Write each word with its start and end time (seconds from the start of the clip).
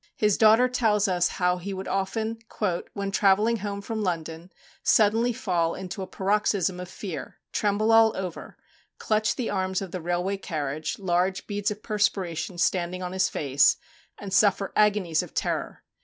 His 0.15 0.35
daughter 0.35 0.67
tells 0.67 1.07
us 1.07 1.27
how 1.27 1.57
he 1.59 1.75
would 1.75 1.87
often, 1.87 2.39
"when 2.93 3.11
travelling 3.11 3.57
home 3.57 3.81
from 3.81 4.01
London, 4.01 4.51
suddenly 4.81 5.31
fall 5.31 5.75
into 5.75 6.01
a 6.01 6.07
paroxysm 6.07 6.79
of 6.79 6.89
fear, 6.89 7.37
tremble 7.51 7.91
all 7.91 8.17
over, 8.17 8.57
clutch 8.97 9.35
the 9.35 9.51
arms 9.51 9.79
of 9.79 9.91
the 9.91 10.01
railway 10.01 10.37
carriage, 10.37 10.97
large 10.97 11.45
beads 11.45 11.69
of 11.69 11.83
perspiration 11.83 12.57
standing 12.57 13.03
on 13.03 13.11
his 13.11 13.29
face, 13.29 13.77
and 14.17 14.33
suffer 14.33 14.73
agonies 14.75 15.21
of 15.21 15.35
terror.... 15.35 15.83